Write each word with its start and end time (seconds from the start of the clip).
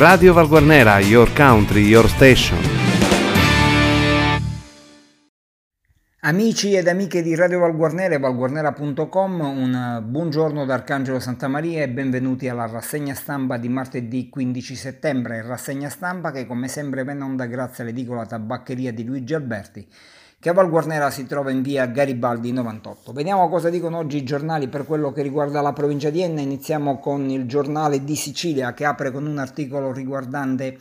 Radio 0.00 0.32
Valguarnera, 0.32 0.98
your 1.00 1.30
country, 1.34 1.82
your 1.82 2.08
station. 2.08 2.56
Amici 6.20 6.74
ed 6.74 6.88
amiche 6.88 7.20
di 7.20 7.34
Radio 7.34 7.58
Valguarnera 7.58 8.14
e 8.14 8.18
valguarnera.com, 8.18 9.40
un 9.40 10.02
buongiorno 10.06 10.64
da 10.64 10.72
Arcangelo 10.72 11.20
Santa 11.20 11.48
Maria 11.48 11.82
e 11.82 11.90
benvenuti 11.90 12.48
alla 12.48 12.66
rassegna 12.66 13.12
stampa 13.12 13.58
di 13.58 13.68
martedì 13.68 14.30
15 14.30 14.74
settembre, 14.74 15.42
rassegna 15.42 15.90
stampa 15.90 16.30
che 16.30 16.46
come 16.46 16.68
sempre 16.68 17.04
viene 17.04 17.22
onda 17.22 17.44
grazie 17.44 17.84
all'edicola 17.84 18.24
tabaccheria 18.24 18.94
di 18.94 19.04
Luigi 19.04 19.34
Alberti 19.34 19.86
che 20.40 20.48
a 20.48 20.54
Val 20.54 20.70
Guarnera 20.70 21.10
si 21.10 21.26
trova 21.26 21.50
in 21.50 21.60
via 21.60 21.84
Garibaldi 21.84 22.50
98. 22.50 23.12
Vediamo 23.12 23.46
cosa 23.50 23.68
dicono 23.68 23.98
oggi 23.98 24.16
i 24.16 24.22
giornali 24.22 24.68
per 24.68 24.86
quello 24.86 25.12
che 25.12 25.20
riguarda 25.20 25.60
la 25.60 25.74
provincia 25.74 26.08
di 26.08 26.22
Enna. 26.22 26.40
Iniziamo 26.40 26.98
con 26.98 27.28
il 27.28 27.44
giornale 27.44 28.04
di 28.04 28.16
Sicilia 28.16 28.72
che 28.72 28.86
apre 28.86 29.10
con 29.10 29.26
un 29.26 29.36
articolo 29.36 29.92
riguardante 29.92 30.78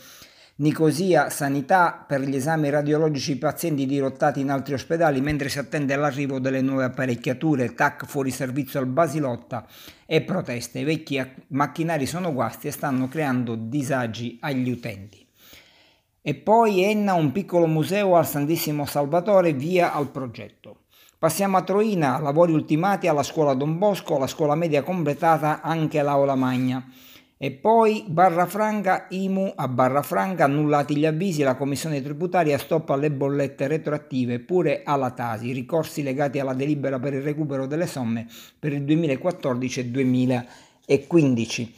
Nicosia, 0.59 1.29
sanità 1.29 2.05
per 2.07 2.21
gli 2.21 2.37
esami 2.37 2.69
radiologici 2.69 3.37
pazienti 3.37 3.85
dirottati 3.85 4.39
in 4.39 4.49
altri 4.49 4.75
ospedali 4.75 5.19
mentre 5.19 5.49
si 5.49 5.59
attende 5.59 5.93
l'arrivo 5.97 6.39
delle 6.39 6.61
nuove 6.61 6.85
apparecchiature, 6.85 7.73
TAC 7.73 8.05
fuori 8.05 8.31
servizio 8.31 8.79
al 8.79 8.87
Basilotta 8.87 9.67
e 10.05 10.21
proteste. 10.21 10.79
I 10.79 10.85
vecchi 10.85 11.21
macchinari 11.47 12.05
sono 12.05 12.31
guasti 12.31 12.67
e 12.67 12.71
stanno 12.71 13.09
creando 13.09 13.55
disagi 13.55 14.37
agli 14.39 14.71
utenti. 14.71 15.27
E 16.21 16.35
poi 16.35 16.83
Enna 16.83 17.13
un 17.13 17.31
piccolo 17.31 17.65
museo 17.65 18.17
al 18.17 18.27
Santissimo 18.27 18.85
Salvatore 18.85 19.53
via 19.53 19.93
al 19.93 20.09
progetto. 20.09 20.81
Passiamo 21.17 21.55
a 21.55 21.63
Troina, 21.63 22.19
lavori 22.19 22.51
ultimati 22.51 23.07
alla 23.07 23.23
scuola 23.23 23.53
Don 23.53 23.77
Bosco, 23.77 24.17
la 24.17 24.27
scuola 24.27 24.55
media 24.55 24.83
completata 24.83 25.61
anche 25.61 26.01
l'aula 26.01 26.35
magna. 26.35 26.85
E 27.37 27.51
poi 27.51 28.03
Barra 28.05 28.45
Franca, 28.47 29.07
IMU 29.09 29.53
a 29.55 29.69
Barra 29.69 30.01
Franca, 30.01 30.43
annullati 30.43 30.97
gli 30.97 31.05
avvisi, 31.05 31.41
la 31.41 31.55
commissione 31.55 32.01
tributaria 32.01 32.57
stoppa 32.57 32.97
le 32.97 33.11
bollette 33.11 33.67
retroattive 33.67 34.39
pure 34.39 34.81
alla 34.83 35.11
Tasi, 35.11 35.53
ricorsi 35.53 36.03
legati 36.03 36.39
alla 36.39 36.53
delibera 36.53 36.99
per 36.99 37.13
il 37.13 37.21
recupero 37.21 37.65
delle 37.65 37.87
somme 37.87 38.27
per 38.59 38.73
il 38.73 38.83
2014 38.83 39.79
e 39.79 39.85
2015. 39.85 41.73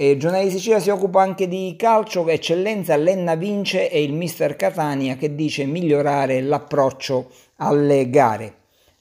E 0.00 0.16
giornale 0.16 0.44
di 0.44 0.50
Sicilia 0.52 0.78
si 0.78 0.90
occupa 0.90 1.22
anche 1.22 1.48
di 1.48 1.74
calcio, 1.76 2.28
eccellenza, 2.28 2.94
Lenna 2.94 3.34
vince 3.34 3.90
e 3.90 4.00
il 4.00 4.12
mister 4.12 4.54
Catania 4.54 5.16
che 5.16 5.34
dice 5.34 5.64
migliorare 5.64 6.40
l'approccio 6.40 7.28
alle 7.56 8.08
gare. 8.08 8.54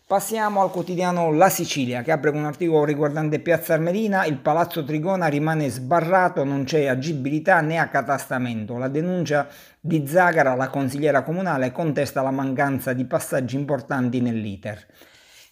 Passiamo 0.08 0.64
al 0.64 0.72
quotidiano 0.72 1.32
La 1.32 1.50
Sicilia 1.50 2.02
che 2.02 2.12
apre 2.12 2.32
con 2.32 2.40
un 2.40 2.48
articolo 2.48 2.84
riguardante 2.84 3.38
Piazza 3.38 3.76
Armerina, 3.76 4.26
il 4.26 4.40
palazzo 4.40 4.84
Trigona 4.84 5.28
rimane 5.28 5.70
sbarrato, 5.70 6.44
non 6.44 6.64
c'è 6.64 6.88
agibilità 6.88 7.62
né 7.62 7.78
accatastamento. 7.78 8.80
La 8.80 8.88
denuncia 8.88 9.48
di 9.80 10.04
Zagara, 10.08 10.56
la 10.56 10.70
consigliera 10.70 11.22
comunale, 11.22 11.72
contesta 11.72 12.24
la 12.24 12.32
mancanza 12.32 12.94
di 12.94 13.06
passaggi 13.06 13.56
importanti 13.56 14.20
nell'iter. 14.20 14.84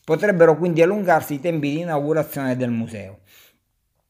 Potrebbero 0.04 0.58
quindi 0.58 0.82
allungarsi 0.82 1.36
i 1.36 1.40
tempi 1.40 1.70
di 1.70 1.80
inaugurazione 1.82 2.56
del 2.56 2.72
museo. 2.72 3.20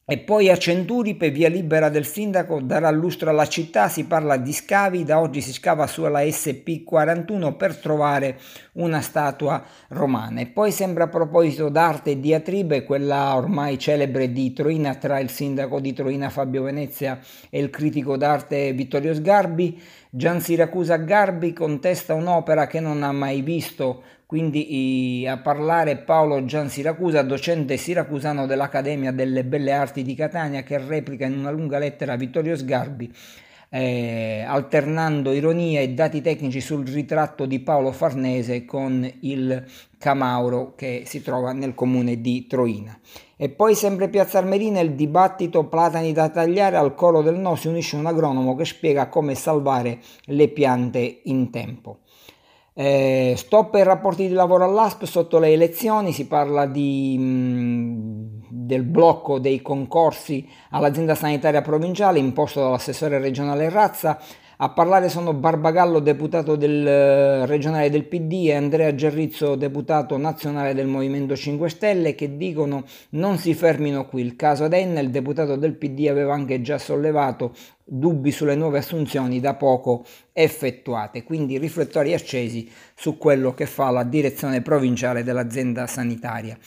E 0.08 0.20
poi 0.20 0.52
a 0.52 0.56
Centuripe, 0.56 1.32
via 1.32 1.50
libera 1.50 1.90
del 1.90 2.06
sindaco, 2.06 2.62
darà 2.62 2.92
lustro 2.92 3.32
alla 3.32 3.48
città, 3.48 3.90
si 3.90 4.06
parla 4.06 4.38
di 4.38 4.54
scavi, 4.54 5.04
da 5.04 5.20
oggi 5.20 5.42
si 5.42 5.52
scava 5.52 5.88
sulla 5.88 6.20
SP41 6.20 7.56
per 7.56 7.76
trovare 7.78 8.38
una 8.74 9.02
statua 9.02 9.66
romana. 9.88 10.42
E 10.42 10.46
poi 10.46 10.72
sembra 10.72 11.06
a 11.06 11.08
proposito 11.08 11.70
d'arte 11.70 12.12
e 12.12 12.20
diatribe, 12.20 12.84
quella 12.84 13.36
ormai 13.36 13.80
celebre 13.80 14.32
di 14.32 14.54
Troina 14.54 14.94
tra 14.94 15.18
il 15.18 15.32
sindaco 15.32 15.80
di 15.80 15.92
Troina 15.94 16.30
Fabio 16.30 16.62
Venezia 16.62 17.20
e 17.50 17.60
il 17.60 17.72
critico 17.72 18.16
d'arte 18.16 18.74
Vittorio 18.74 19.16
Sgarbi, 19.16 19.82
Gian 20.12 20.40
Siracusa 20.40 20.98
Garbi 20.98 21.52
contesta 21.52 22.14
un'opera 22.14 22.68
che 22.68 22.80
non 22.80 23.02
ha 23.02 23.12
mai 23.12 23.42
visto, 23.42 24.04
quindi 24.26 25.26
a 25.28 25.38
parlare 25.38 25.98
Paolo 25.98 26.44
Gian 26.46 26.70
Siracusa, 26.70 27.22
docente 27.22 27.78
siracusano 27.78 28.48
dell'Accademia 28.48 29.12
delle 29.12 29.44
Belle 29.44 29.72
Arti 29.72 30.02
di 30.02 30.16
Catania, 30.16 30.64
che 30.64 30.80
replica 30.80 31.26
in 31.26 31.38
una 31.38 31.52
lunga 31.52 31.78
lettera 31.78 32.16
Vittorio 32.16 32.56
Sgarbi, 32.56 33.14
eh, 33.70 34.44
alternando 34.48 35.32
ironia 35.32 35.82
e 35.82 35.90
dati 35.90 36.22
tecnici 36.22 36.60
sul 36.60 36.88
ritratto 36.88 37.46
di 37.46 37.60
Paolo 37.60 37.92
Farnese 37.92 38.66
con 38.66 39.08
il 39.22 39.64
Camauro 39.98 40.74
che 40.76 41.04
si 41.06 41.22
trova 41.22 41.52
nel 41.52 41.76
comune 41.76 42.20
di 42.20 42.48
Troina. 42.48 42.98
E 43.38 43.50
poi 43.50 43.76
sempre 43.76 44.08
Piazza 44.08 44.38
Armerina 44.38 44.80
il 44.80 44.94
dibattito 44.94 45.66
platani 45.66 46.14
da 46.14 46.30
tagliare 46.30 46.78
al 46.78 46.96
coro 46.96 47.22
del 47.22 47.36
no 47.36 47.56
si 47.56 47.68
unisce 47.68 47.96
un 47.96 48.06
agronomo 48.06 48.56
che 48.56 48.66
spiega 48.66 49.08
come 49.08 49.36
salvare 49.36 50.00
le 50.26 50.48
piante 50.48 51.20
in 51.26 51.52
tempo. 51.52 52.00
Eh, 52.78 53.36
stop 53.38 53.76
ai 53.76 53.84
rapporti 53.84 54.28
di 54.28 54.34
lavoro 54.34 54.66
all'ASP 54.66 55.06
sotto 55.06 55.40
le 55.40 55.48
elezioni, 55.48 56.12
si 56.12 56.28
parla 56.28 56.66
di, 56.66 57.18
mh, 57.18 58.50
del 58.50 58.84
blocco 58.84 59.40
dei 59.40 59.62
concorsi 59.62 60.46
all'azienda 60.72 61.16
sanitaria 61.16 61.62
provinciale 61.62 62.20
imposto 62.20 62.60
dall'assessore 62.60 63.20
regionale 63.20 63.70
Razza 63.70 64.20
a 64.58 64.70
parlare 64.70 65.10
sono 65.10 65.34
Barbagallo, 65.34 66.00
deputato 66.00 66.56
del, 66.56 66.88
eh, 66.88 67.46
regionale 67.46 67.90
del 67.90 68.06
PD, 68.06 68.48
e 68.48 68.54
Andrea 68.54 68.96
Gerrizzo, 68.96 69.56
deputato 69.56 70.18
nazionale 70.18 70.74
del 70.74 70.88
Movimento 70.88 71.36
5 71.36 71.70
Stelle, 71.70 72.16
che 72.16 72.38
dicono 72.38 72.86
non 73.12 73.38
si 73.38 73.54
fermino 73.54 74.06
qui. 74.06 74.22
Il 74.22 74.36
caso 74.36 74.64
Adenna, 74.64 75.02
il 75.02 75.10
deputato 75.10 75.58
del 75.58 75.74
PD 75.74 76.08
aveva 76.08 76.34
anche 76.34 76.62
già 76.62 76.78
sollevato 76.78 77.54
dubbi 77.84 78.32
sulle 78.32 78.56
nuove 78.56 78.80
assunzioni 78.80 79.40
da 79.40 79.56
poco 79.56 80.06
effettuate, 80.32 81.24
quindi 81.24 81.58
riflettori 81.58 82.14
accesi 82.14 82.70
su 82.96 83.18
quello 83.18 83.54
che 83.54 83.66
fa 83.66 83.90
la 83.90 84.04
direzione 84.04 84.62
provinciale 84.62 85.24
dell'azienda 85.24 85.86
sanitaria 85.86 86.58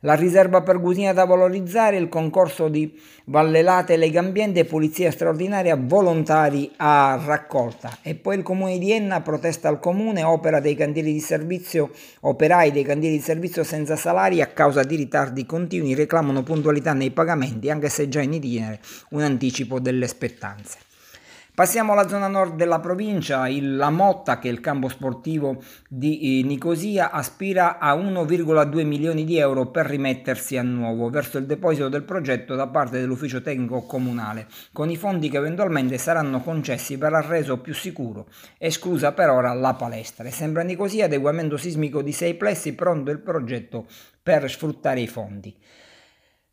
la 0.00 0.14
riserva 0.14 0.62
pergusina 0.62 1.12
da 1.12 1.24
valorizzare, 1.24 1.96
il 1.96 2.08
concorso 2.08 2.68
di 2.68 2.96
Vallelate 3.24 3.96
Lega 3.96 4.20
Ambiente 4.20 4.60
e 4.60 4.64
Polizia 4.64 5.10
Straordinaria 5.10 5.76
volontari 5.76 6.70
a 6.76 7.20
raccolta. 7.24 7.98
E 8.02 8.14
poi 8.14 8.36
il 8.36 8.42
comune 8.42 8.78
di 8.78 8.92
Enna 8.92 9.20
protesta 9.20 9.68
al 9.68 9.80
comune, 9.80 10.22
opera 10.22 10.60
dei 10.60 10.74
cantieri 10.74 11.12
di 11.12 11.20
servizio, 11.20 11.90
operai 12.20 12.70
dei 12.70 12.84
cantieri 12.84 13.16
di 13.16 13.22
servizio 13.22 13.64
senza 13.64 13.96
salari 13.96 14.40
a 14.40 14.46
causa 14.46 14.82
di 14.82 14.96
ritardi 14.96 15.44
continui, 15.44 15.94
reclamano 15.94 16.42
puntualità 16.42 16.92
nei 16.92 17.10
pagamenti, 17.10 17.70
anche 17.70 17.88
se 17.88 18.08
già 18.08 18.20
in 18.20 18.32
itinere 18.32 18.80
un 19.10 19.22
anticipo 19.22 19.80
delle 19.80 20.06
spettanze. 20.06 20.86
Passiamo 21.58 21.92
alla 21.92 22.06
zona 22.06 22.28
nord 22.28 22.54
della 22.54 22.78
provincia, 22.78 23.48
il, 23.48 23.74
la 23.74 23.90
Motta, 23.90 24.38
che 24.38 24.48
è 24.48 24.52
il 24.52 24.60
campo 24.60 24.88
sportivo 24.88 25.60
di 25.88 26.38
eh, 26.38 26.44
Nicosia, 26.44 27.10
aspira 27.10 27.80
a 27.80 27.96
1,2 27.96 28.86
milioni 28.86 29.24
di 29.24 29.38
euro 29.38 29.66
per 29.66 29.86
rimettersi 29.86 30.56
a 30.56 30.62
nuovo 30.62 31.10
verso 31.10 31.36
il 31.36 31.46
deposito 31.46 31.88
del 31.88 32.04
progetto 32.04 32.54
da 32.54 32.68
parte 32.68 33.00
dell'ufficio 33.00 33.42
tecnico 33.42 33.82
comunale, 33.86 34.46
con 34.72 34.88
i 34.88 34.96
fondi 34.96 35.28
che 35.28 35.38
eventualmente 35.38 35.98
saranno 35.98 36.42
concessi 36.42 36.96
per 36.96 37.10
reso 37.10 37.58
più 37.58 37.74
sicuro, 37.74 38.28
esclusa 38.56 39.10
per 39.10 39.28
ora 39.30 39.52
la 39.52 39.74
palestra. 39.74 40.28
E 40.28 40.30
sembra 40.30 40.62
Nicosia 40.62 41.06
adeguamento 41.06 41.56
sismico 41.56 42.02
di 42.02 42.12
6 42.12 42.34
plessi, 42.34 42.76
pronto 42.76 43.10
il 43.10 43.18
progetto 43.18 43.86
per 44.22 44.48
sfruttare 44.48 45.00
i 45.00 45.08
fondi. 45.08 45.52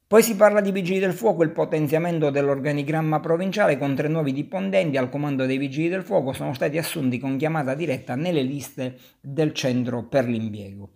Poi 0.07 0.21
si 0.21 0.35
parla 0.35 0.61
di 0.61 0.71
Vigili 0.71 0.99
del 0.99 1.13
Fuoco, 1.13 1.41
il 1.41 1.49
potenziamento 1.49 2.29
dell'organigramma 2.29 3.19
provinciale 3.19 3.75
con 3.79 3.95
tre 3.95 4.07
nuovi 4.07 4.33
dipendenti 4.33 4.97
al 4.97 5.09
comando 5.09 5.47
dei 5.47 5.57
Vigili 5.57 5.89
del 5.89 6.03
Fuoco 6.03 6.31
sono 6.31 6.53
stati 6.53 6.77
assunti 6.77 7.17
con 7.17 7.37
chiamata 7.37 7.73
diretta 7.73 8.13
nelle 8.13 8.43
liste 8.43 8.99
del 9.19 9.51
centro 9.51 10.03
per 10.03 10.25
l'impiego. 10.25 10.91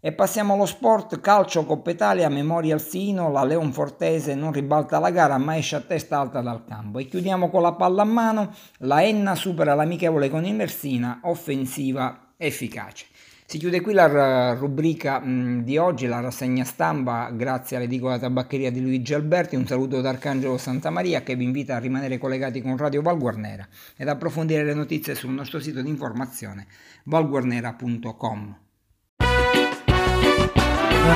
E 0.00 0.12
passiamo 0.12 0.54
allo 0.54 0.64
sport, 0.64 1.20
calcio 1.20 1.66
Coppa 1.66 1.90
Italia, 1.90 2.30
Memorial 2.30 2.80
Sino, 2.80 3.30
la 3.30 3.44
Leon 3.44 3.70
Fortese 3.70 4.34
non 4.34 4.52
ribalta 4.52 4.98
la 4.98 5.10
gara 5.10 5.36
ma 5.36 5.58
esce 5.58 5.76
a 5.76 5.80
testa 5.80 6.18
alta 6.18 6.40
dal 6.40 6.64
campo. 6.64 6.98
E 6.98 7.04
chiudiamo 7.04 7.50
con 7.50 7.60
la 7.60 7.74
palla 7.74 8.00
a 8.00 8.06
mano, 8.06 8.50
la 8.78 9.04
Enna 9.04 9.34
supera 9.34 9.74
l'amichevole 9.74 10.30
con 10.30 10.46
il 10.46 10.54
Mersina, 10.54 11.20
offensiva 11.24 12.32
efficace. 12.38 13.04
Si 13.54 13.60
chiude 13.60 13.80
qui 13.80 13.92
la 13.92 14.54
rubrica 14.54 15.22
di 15.24 15.76
oggi, 15.78 16.06
la 16.06 16.18
rassegna 16.18 16.64
stampa, 16.64 17.30
grazie 17.30 17.76
all'edicola 17.76 18.18
tabaccheria 18.18 18.72
di 18.72 18.80
Luigi 18.80 19.14
Alberti. 19.14 19.54
Un 19.54 19.64
saluto 19.64 20.00
da 20.00 20.08
Arcangelo 20.08 20.58
Santa 20.58 20.90
Maria 20.90 21.22
che 21.22 21.36
vi 21.36 21.44
invita 21.44 21.76
a 21.76 21.78
rimanere 21.78 22.18
collegati 22.18 22.60
con 22.60 22.76
Radio 22.76 23.00
Valguarnera 23.00 23.64
ed 23.96 24.08
approfondire 24.08 24.64
le 24.64 24.74
notizie 24.74 25.14
sul 25.14 25.30
nostro 25.30 25.60
sito 25.60 25.82
di 25.82 25.88
informazione 25.88 26.66
valguarnera.com. 27.04 28.56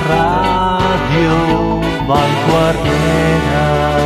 Radio 0.07 1.79
Valguarnera 2.05 3.98